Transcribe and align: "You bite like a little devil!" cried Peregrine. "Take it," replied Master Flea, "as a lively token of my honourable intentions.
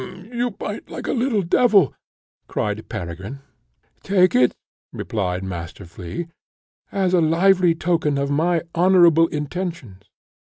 "You 0.33 0.49
bite 0.49 0.89
like 0.89 1.05
a 1.05 1.13
little 1.13 1.43
devil!" 1.43 1.93
cried 2.47 2.89
Peregrine. 2.89 3.41
"Take 4.01 4.33
it," 4.33 4.55
replied 4.91 5.43
Master 5.43 5.85
Flea, 5.85 6.27
"as 6.91 7.13
a 7.13 7.21
lively 7.21 7.75
token 7.75 8.17
of 8.17 8.31
my 8.31 8.63
honourable 8.73 9.27
intentions. 9.27 10.09